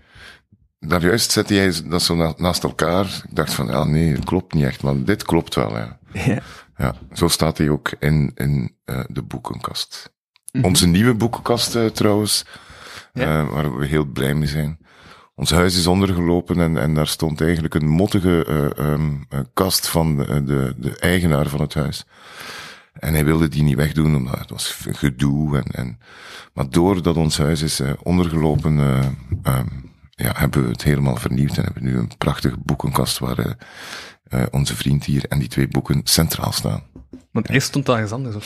[0.79, 3.05] daar juist zette jij dat zo na- naast elkaar.
[3.05, 5.99] Ik dacht van, ja, nee, het klopt niet echt, maar dit klopt wel, ja.
[6.13, 6.41] Ja.
[6.77, 10.13] Ja, zo staat hij ook in, in uh, de boekenkast.
[10.51, 10.65] Mhm.
[10.65, 12.45] Onze nieuwe boekenkast uh, trouwens,
[13.13, 13.41] Ja.
[13.41, 14.79] uh, waar we heel blij mee zijn.
[15.35, 18.45] Ons huis is ondergelopen en, en daar stond eigenlijk een mottige
[18.79, 22.05] um, kast van de, de, de eigenaar van het huis.
[22.93, 25.57] En hij wilde die niet wegdoen, omdat het was gedoe.
[25.57, 25.99] En, en,
[26.53, 31.83] maar doordat ons huis is ondergelopen, um, ja, hebben we het helemaal vernieuwd en hebben
[31.83, 33.57] nu een prachtige boekenkast waar
[34.29, 36.83] eh, onze vriend hier en die twee boeken centraal staan.
[37.31, 38.43] Want eerst stond dat ergens anders op.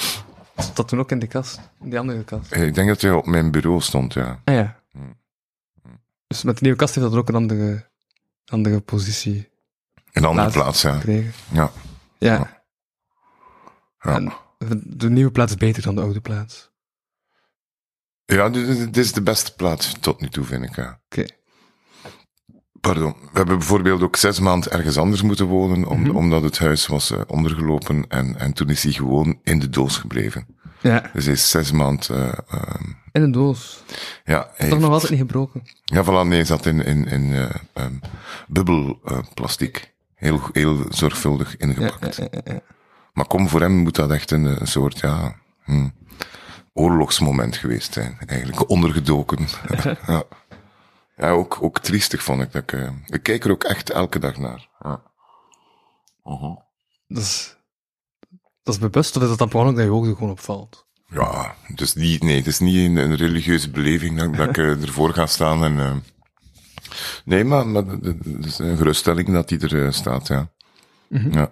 [0.57, 1.59] Stond dat toen ook in de kast?
[1.81, 2.51] In die andere kast?
[2.51, 4.41] Eh, Ik denk dat hij op mijn bureau stond, ja.
[4.43, 4.79] Ah ja.
[4.91, 5.19] Hmm.
[6.27, 7.89] Dus met de nieuwe kast heeft dat ook een andere,
[8.45, 9.49] andere positie
[10.11, 10.53] Een andere Plaats.
[10.53, 10.93] plaats, ja.
[10.99, 11.31] gekregen.
[11.51, 11.71] Ja.
[12.17, 12.63] Ja.
[13.99, 14.33] Ja, En
[14.83, 16.71] de nieuwe plaats is beter dan de oude plaats.
[18.25, 21.01] ja dit, is de beste plaats tot nu toe, vind ik, ja.
[21.05, 21.25] Oké.
[22.81, 23.15] Pardon.
[23.21, 26.15] We hebben bijvoorbeeld ook zes maanden ergens anders moeten wonen, om, Mhm.
[26.15, 29.97] omdat het huis was eh, ondergelopen en, en toen is hij gewoon in de doos
[29.97, 30.45] gebleven.
[30.81, 31.09] Ja.
[31.13, 33.83] Dus hij is zes maanden, eh, ehm, In een doos.
[34.23, 35.61] ja, hij Toch heeft- nog altijd niet gebroken.
[35.83, 37.93] Ja, voilà, nee, zat in, in, in eh, ehm,
[38.47, 39.93] bubbelplastic.
[40.15, 42.15] heel, heel zorgvuldig ingepakt.
[42.15, 42.59] ja, ja, ja.
[43.13, 45.87] Maar kom, voor hem moet dat echt een, een soort, ja, hm,
[46.73, 48.17] oorlogsmoment geweest zijn.
[48.25, 49.47] Eigenlijk ondergedoken.
[50.07, 50.23] ja.
[51.21, 54.19] Ja, ook, ook triestig vond ik dat ik, eh, ik kijk er ook echt elke
[54.19, 54.69] dag naar.
[54.79, 55.01] Ja.
[56.23, 56.53] Mhm.
[57.07, 57.55] Dat is,
[58.63, 60.85] dat is bewust, of is dat dan per ongeluk dat je oog er gewoon opvalt?
[61.07, 64.81] Ja, dus niet, nee, het is niet een, een religieuze beleving dat, dat ik eh,
[64.81, 65.95] ervoor ga staan en, eh,
[67.25, 70.51] nee, maar, maar het is een geruststelling dat die er staat, ja.
[71.07, 71.33] Mhm.
[71.33, 71.49] Ja.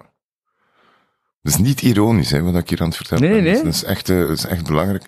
[1.42, 3.52] Het is niet ironisch, hè, wat ik hier aan het vertellen Nee, ben.
[3.52, 3.62] nee.
[3.62, 5.04] Dat is echt, eh, dat is echt belangrijk.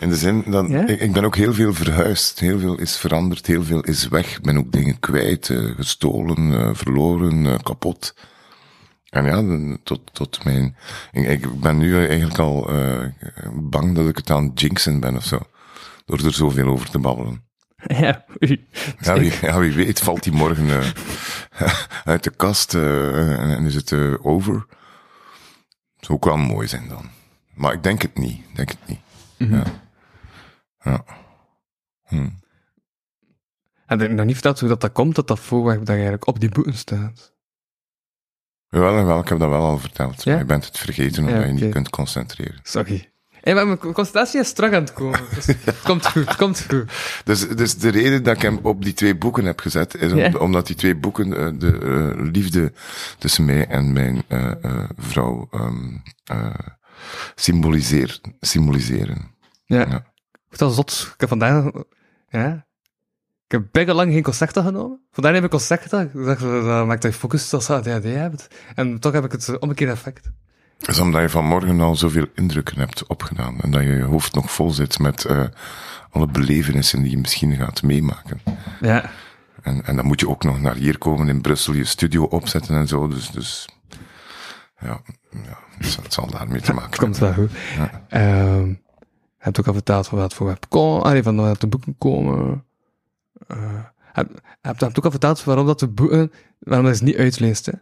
[0.00, 0.86] In de zin dat, Ja?
[0.86, 2.40] ik, ik ben ook heel veel verhuisd.
[2.40, 4.36] Heel veel is veranderd, heel veel is weg.
[4.36, 8.14] Ik ben ook dingen kwijt, eh, gestolen, eh, verloren, kapot.
[9.08, 10.76] En ja, tot, tot mijn,
[11.12, 12.70] ik, ik ben nu eigenlijk al
[13.54, 15.38] bang dat ik het aan het jinxen ben of zo.
[16.04, 17.42] Door er zoveel over te babbelen.
[17.86, 18.66] Ja, oei.
[19.00, 20.66] Ja, wie, ja, wie weet valt die morgen
[22.04, 24.14] uit de kast en, en is het eh,
[26.10, 26.28] over.
[26.28, 27.10] Zou ook wel mooi zijn dan.
[27.54, 28.42] Maar ik denk het niet.
[28.54, 29.00] Denk het niet.
[29.36, 29.64] Ja.
[30.78, 31.04] Ja.
[32.04, 32.28] Hm.
[33.86, 36.40] Heb ik nog niet verteld hoe dat, dat komt, dat dat voorwerp dat eigenlijk op
[36.40, 37.32] die boeken staat?
[38.68, 40.22] Jawel, jawel, ik heb dat wel al verteld.
[40.22, 40.30] Ja?
[40.30, 42.60] Maar je bent het vergeten omdat Ja, je niet kunt concentreren.
[42.62, 43.12] Sorry.
[43.44, 45.20] Hey, maar mijn concentratie is strak aan het komen.
[45.34, 46.92] Dus het komt goed, het komt goed.
[47.24, 50.18] Dus, dus de reden dat ik hem op die twee boeken heb gezet, is om-
[50.18, 50.30] Ja.
[50.38, 52.72] omdat die twee boeken eh, de eh, liefde
[53.18, 54.52] tussen mij en mijn eh,
[54.96, 55.48] vrouw
[57.34, 59.34] symboliseer, symboliseren.
[59.64, 59.78] Ja.
[59.88, 60.06] Ja.
[60.50, 61.10] Ik dat zot.
[61.14, 61.64] Ik heb vandaag...
[62.28, 62.66] Ja.
[63.46, 65.00] Ik heb bijna lang geen concerten genomen.
[65.10, 66.10] Vandaag heb ik concerten.
[66.14, 68.46] Ik dacht, dat maakt dat je focus als ADHD hebt.
[68.74, 70.30] En toch heb ik het omgekeerde effect.
[70.78, 73.60] Dat is omdat je vanmorgen al zoveel indrukken hebt opgedaan.
[73.60, 75.44] En dat je je hoofd nog vol zit met eh,
[76.10, 78.40] alle belevenissen die je misschien gaat meemaken.
[78.80, 79.10] Ja.
[79.62, 82.76] En, en dan moet je ook nog naar hier komen in Brussel, je studio opzetten
[82.76, 83.08] en zo.
[83.08, 83.68] Dus, dus
[84.80, 87.50] ja, ja dus het zal daarmee te maken Het komt wel goed.
[87.76, 87.90] Ja.
[88.08, 92.64] Je hebt ook al verteld van wat voor web komen, van wat de boeken komen.
[93.46, 97.16] Eh, heb, heb, heb ook al verteld waarom dat de boeken, waarom dat ze niet
[97.16, 97.72] uitleest, hè?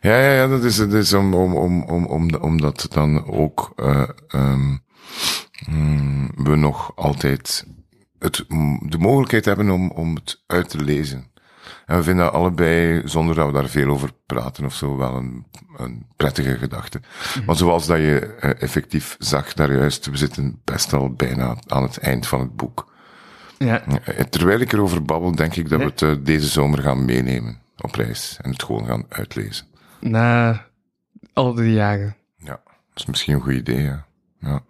[0.00, 3.72] Ja, ja, ja, dat is, dat is om, om, om, om, om, omdat dan ook
[3.76, 4.76] eh, ehm,
[5.68, 7.66] mm, we nog altijd
[8.18, 8.44] het,
[8.80, 11.28] de mogelijkheid hebben om, om het uit te lezen.
[11.86, 15.14] En we vinden dat allebei, zonder dat we daar veel over praten of zo, wel
[15.16, 17.00] een, een prettige gedachte.
[17.46, 21.82] Maar zoals dat je eh, effectief zag daar juist, we zitten best al bijna aan
[21.82, 22.92] het eind van het boek.
[23.58, 23.84] Ja.
[23.86, 27.94] Eh, Terwijl ik erover babbel, denk ik dat we het deze zomer gaan meenemen op
[27.94, 29.66] reis en het gewoon gaan uitlezen.
[30.00, 30.64] Na
[31.32, 32.16] al die jaren.
[32.36, 34.06] Ja, dat is misschien een goed idee, ja.
[34.40, 34.60] ja.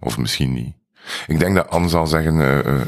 [0.00, 0.74] Of misschien niet.
[1.26, 2.66] Ik denk dat Anne zal zeggen, eh, eh,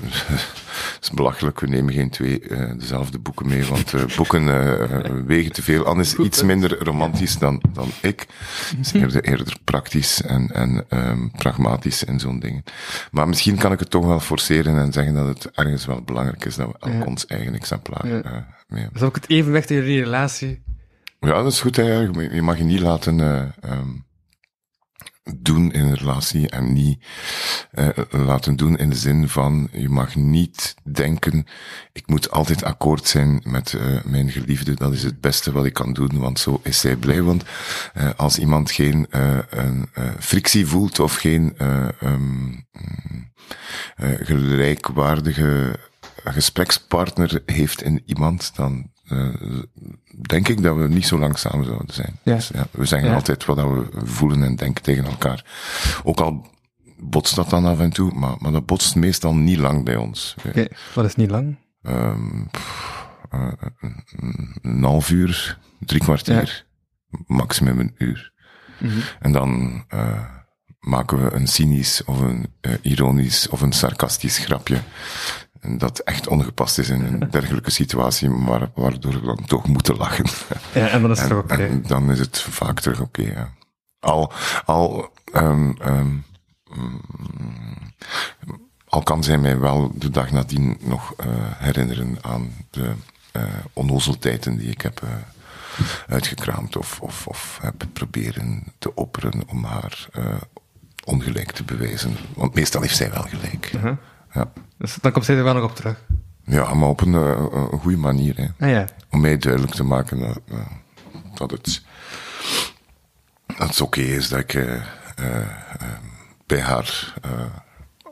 [0.94, 5.62] het is belachelijk, we nemen geen twee eh, dezelfde boeken mee, want boeken wegen te
[5.62, 5.85] veel.
[5.85, 8.27] Anne is iets minder romantisch dan, dan ik.
[8.68, 12.62] Ze is eerder, eerder praktisch en, en ehm, pragmatisch in zo'n dingen.
[13.11, 16.44] Maar misschien kan ik het toch wel forceren en zeggen dat het ergens wel belangrijk
[16.44, 17.05] is dat we elk Ja.
[17.05, 18.12] ons eigen exemplaar Ja.
[18.22, 18.92] mee hebben.
[18.92, 20.62] Dat is ook het evenwicht in jullie relatie.
[21.21, 21.77] Ja, dat is goed.
[21.77, 22.01] Hè.
[22.31, 23.21] Je mag je niet laten
[23.61, 23.91] ehm,
[25.39, 27.05] doen in een relatie en niet
[27.71, 31.47] eh, laten doen in de zin van je mag niet denken
[31.93, 34.75] ik moet altijd akkoord zijn met eh, mijn geliefde.
[34.75, 37.23] Dat is het beste wat ik kan doen, want zo is zij blij.
[37.23, 37.45] Want
[38.17, 41.89] als iemand geen een, frictie voelt of geen eh,
[43.97, 45.79] gelijkwaardige
[46.25, 49.29] gesprekspartner heeft in iemand, dan eh,
[50.29, 52.19] denk ik dat we niet zo lang samen zouden zijn.
[52.23, 52.35] Ja.
[52.35, 53.14] Dus, ja, we zeggen Ja.
[53.14, 55.45] altijd wat dat we voelen en denken tegen elkaar.
[56.05, 56.47] Ook al
[56.99, 60.35] botst dat dan af en toe, maar, maar dat botst meestal niet lang bij ons.
[60.47, 61.57] Oké, dat is niet lang.
[62.51, 63.53] Pff, eh,
[64.62, 66.66] een, half uur, drie kwartier,
[67.27, 68.33] maximum een uur.
[68.79, 68.99] Mhm.
[69.21, 70.25] En dan eh,
[70.87, 74.79] maken we een cynisch of een eh, ironisch of een sarcastisch grapje.
[75.61, 80.27] Dat echt ongepast is in een dergelijke situatie, maar waardoor we dan toch moeten lachen.
[80.75, 83.53] Ja, en dan is het en dan is het vaak terug oké, ja.
[84.01, 84.33] Al,
[84.64, 86.11] al, ehm, ehm,
[86.75, 87.01] mm,
[88.88, 92.92] al kan zij mij wel de dag nadien nog eh, herinneren aan de
[93.33, 95.03] eh onnozeltijden die ik heb
[96.07, 100.09] uitgekraamd of, of, of heb proberen te opperen om haar
[101.07, 102.16] ongelijk te bewijzen.
[102.35, 103.73] Want meestal heeft zij wel gelijk.
[104.33, 104.53] ja.
[104.79, 106.05] Dus dan komt zij er wel nog op terug.
[106.45, 108.37] ja, maar op een, eh, goede manier.
[108.37, 108.66] Hè.
[108.66, 108.85] Ah ja.
[109.11, 110.66] Om mij duidelijk te maken dat, eh,
[111.35, 111.83] dat het,
[113.47, 114.83] dat het oké is dat ik eh,
[116.47, 117.14] bij haar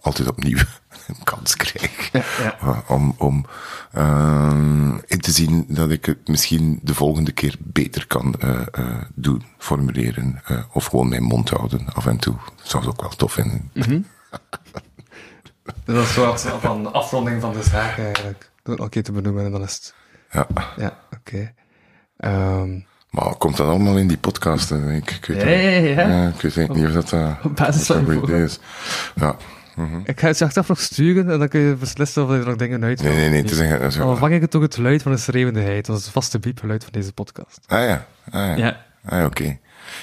[0.01, 0.59] altijd opnieuw
[1.07, 2.11] een kans krijg.
[2.13, 2.83] ja.
[2.87, 3.47] Om om
[3.95, 9.03] eh, in te zien dat ik het misschien de volgende keer beter kan eh, eh,
[9.15, 10.41] doen, formuleren.
[10.45, 12.35] eh, of gewoon mijn mond houden af en toe.
[12.63, 13.71] Zou ik ook wel tof vinden.
[13.73, 13.87] Dus
[15.85, 18.51] dat is een soort van afronding van de zaak eigenlijk.
[18.63, 19.95] Door het keer te benoemen en dan is het...
[20.31, 20.47] Ja.
[20.77, 21.53] Ja, oké.
[22.17, 22.79] Ehm,
[23.11, 24.69] Maar komt dat allemaal in die podcast?
[24.69, 24.93] hè?
[24.93, 26.09] Ik, ik weet Ja, ja, ja.
[26.23, 27.13] ja, ik weet niet of dat,
[27.45, 28.59] Op basis dat van een goed idee is.
[29.15, 29.37] Ja.
[30.05, 32.47] Ik ga het je achteraf nog sturen en dan kun je beslissen of je er
[32.47, 33.43] nog dingen uit Nee, nee, nee.
[33.43, 35.19] Het is een, dat is een- Dan vang ik het toch het luid van de
[35.19, 35.87] schreeuwendeheid.
[35.87, 37.61] Dat is het vaste piepgeluid van deze podcast.
[37.67, 38.57] Ah ja, ah, ja.
[38.57, 38.85] Ja.
[39.05, 39.59] Ah, ja, oké.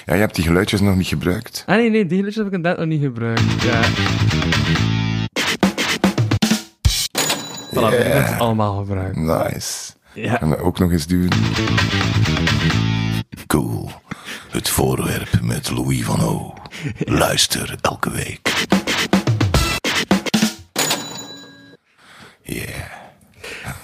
[0.06, 1.62] Ja, je hebt die geluidjes nog niet gebruikt.
[1.66, 3.62] Ah nee, nee, die geluidjes heb ik inderdaad nog niet gebruikt.
[3.62, 3.80] Ja.
[7.70, 9.16] Voilà, hebben het allemaal gebruikt.
[9.16, 9.92] Nice.
[10.14, 10.40] Ja.
[10.40, 11.28] En dat ook nog eens duwen.
[13.46, 13.90] Cool.
[14.50, 16.54] Het voorwerp met Louis van O.
[16.98, 18.61] Luister elke week.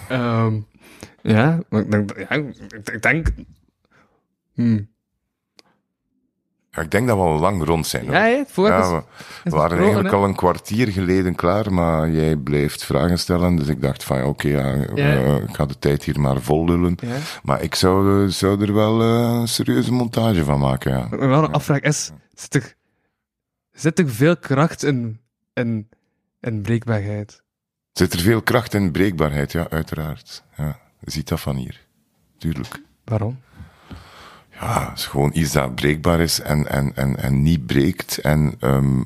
[0.09, 0.61] Ehm,
[1.23, 2.19] ja, maar ik denk...
[2.19, 2.31] Ja,
[2.93, 3.29] ik, denk
[4.55, 4.89] hmm.
[6.71, 8.05] Ja, ik denk dat we al lang rond zijn.
[8.05, 8.15] hoor.
[8.71, 8.87] Ja, is-
[9.45, 13.57] we, waren eigenlijk al een kwartier geleden klaar, maar jij blijft vragen stellen.
[13.57, 16.95] Dus ik dacht van, oké, ja, eh, ik ga de tijd hier maar vol lullen.
[17.43, 21.07] Maar ik zou, eh, zou er wel eh, een serieuze montage van maken, ja.
[21.11, 22.75] Me wel nog afvraag is, zit er,
[23.73, 25.21] zit er veel kracht in,
[25.53, 25.89] in,
[26.41, 27.43] in breekbaarheid?
[27.99, 29.53] Zit er veel kracht in breekbaarheid?
[29.53, 30.43] Ja, uiteraard.
[30.57, 31.87] Ja, je ziet dat van hier.
[32.39, 32.81] Tuurlijk.
[33.05, 33.41] Waarom?
[34.51, 38.55] Ja, het is gewoon iets dat breekbaar is en, en, en, en niet breekt en
[38.61, 39.03] ehm,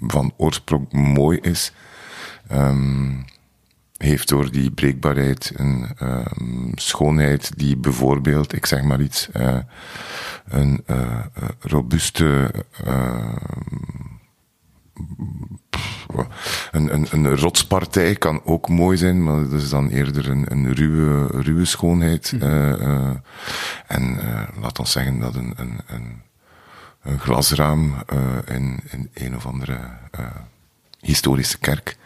[0.00, 1.72] van oorsprong mooi is,
[2.48, 3.12] ehm,
[3.96, 9.58] heeft door die breekbaarheid een ehm, schoonheid die bijvoorbeeld, ik zeg maar iets, eh,
[10.48, 12.50] een eh, eh, robuuste
[16.70, 20.74] een, een, een rotspartij kan ook mooi zijn, maar dat is dan eerder een, een
[20.74, 22.32] ruwe, ruwe schoonheid.
[22.40, 23.16] eh, eh,
[23.86, 26.22] en eh, laat ons zeggen dat een, een, een,
[27.02, 27.94] een glasraam
[28.44, 29.78] in, in een of andere
[31.00, 31.96] historische kerk,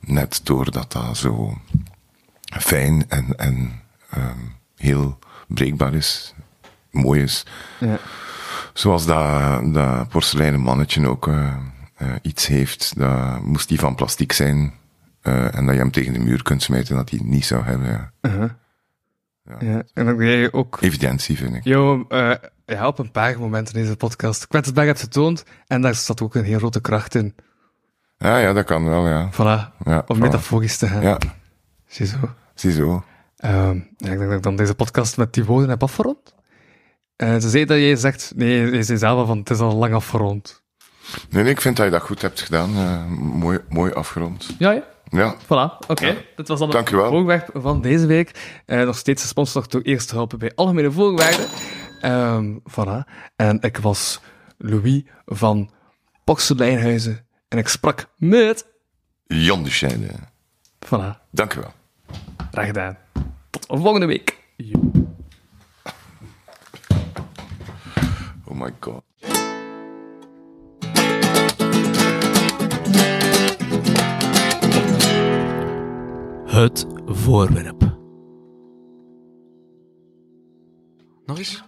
[0.00, 1.58] net doordat dat zo
[2.58, 4.38] fijn en, en ehm,
[4.76, 6.34] heel breekbaar is,
[6.90, 7.44] mooi is,
[7.80, 7.98] Ja.
[8.72, 11.30] Zoals dat, dat porseleinen mannetje ook
[11.98, 14.72] eh, iets heeft, dat moest die van plastic zijn
[15.20, 17.64] eh, en dat je hem tegen de muur kunt smijten dat hij het niet zou
[17.64, 17.88] hebben.
[17.88, 18.12] Ja.
[18.20, 18.50] Uh-huh.
[19.58, 19.82] Ja.
[19.94, 21.64] En dan jij ook Evidentie, vind ik.
[21.64, 22.32] jou, eh,
[22.64, 26.34] ja, op een paar momenten in deze podcast kwetsbaar hebt getoond en daar zat ook
[26.34, 27.34] een heel grote kracht in.
[28.18, 29.30] Ja, ja, dat kan wel, ja.
[29.32, 29.84] Voilà.
[29.84, 30.20] ja Om voilà.
[30.20, 31.02] metaforisch te gaan.
[31.02, 31.18] Ja,
[31.86, 32.16] Ziezo.
[32.54, 33.04] ziezo.
[33.36, 36.34] Ehm, ja, ik denk dat ik dan deze podcast met die woorden heb afgerond.
[37.16, 39.94] Eh, ze zei dat jij zegt, nee, je zei zelf van, het is al lang
[39.94, 40.62] afgerond.
[41.30, 42.74] Nee, nee, ik vind dat je dat goed hebt gedaan.
[42.74, 44.54] eh, mooi, mooi afgerond.
[44.58, 44.82] Ja, ja.
[45.10, 46.16] Ja, Voilà, oké.
[46.36, 48.60] Dit was dan het voorwerp van deze week.
[48.66, 51.46] Eh, nog steeds gesponsord door Eerste Hulp bij Algemene Voorwaarden.
[52.00, 53.10] Ehm voilà.
[53.36, 54.20] En ik was
[54.58, 55.70] Louis van
[56.24, 57.24] Porseleinhuizen.
[57.48, 58.66] En ik sprak met...
[59.26, 60.08] Jan de Scheide.
[60.86, 61.72] Voilà, Dank u wel.
[62.50, 62.98] graag gedaan.
[63.50, 64.38] Tot volgende week.
[64.56, 64.80] Yo.
[68.44, 69.02] Oh my god.
[76.58, 77.80] Het voorwerp.
[81.26, 81.62] Nog eens?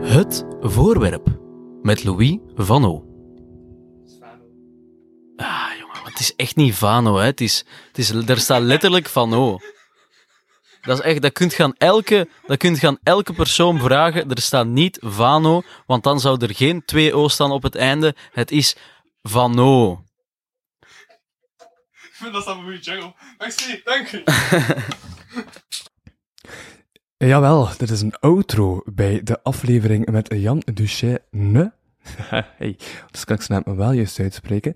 [0.00, 1.38] Het voorwerp.
[1.82, 3.04] Met Louis van O.
[5.36, 7.24] Ah, jongen, het is echt niet Vano, hè.
[7.24, 9.58] Het is, het is, er staat letterlijk van O.
[10.84, 14.30] Dat is echt, dat kunt gaan elke, dat kunt gaan elke persoon vragen.
[14.30, 18.14] Er staat niet Vano, want dan zou er geen twee O staan op het einde.
[18.32, 18.76] Het is
[19.22, 20.04] Vano.
[22.32, 23.14] Dat is een goede jungle.
[23.38, 24.22] Merci, dank u.
[27.28, 31.72] Jawel, dit is een outro bij de aflevering met Jan Duchesne.
[32.58, 32.76] hey,
[33.10, 34.74] dus kan ik snel me wel juist uitspreken.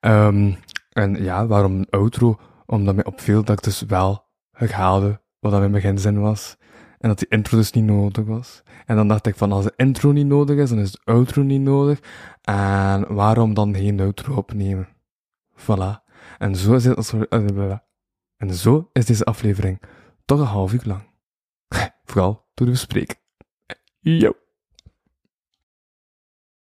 [0.00, 0.52] Ehm,
[0.92, 2.40] en ja, waarom een outro?
[2.66, 6.56] Omdat mij opviel dat ik dus wel herhaalde wat dat mijn beginzin was.
[6.98, 8.62] En dat die intro dus niet nodig was.
[8.86, 11.42] En dan dacht ik van, als de intro niet nodig is, dan is de outro
[11.42, 12.00] niet nodig.
[12.42, 14.88] En waarom dan geen outro opnemen?
[15.56, 16.06] Voilà.
[16.38, 17.14] En zo is, het,
[18.36, 19.80] en zo is deze aflevering
[20.24, 21.02] toch een half uur lang.
[22.04, 23.18] Vooral door de bespreking.
[24.00, 24.32] Yo.